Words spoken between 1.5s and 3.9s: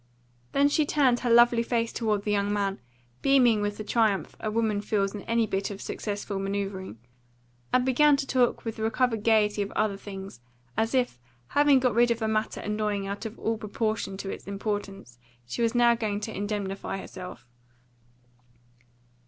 face toward the young man, beaming with the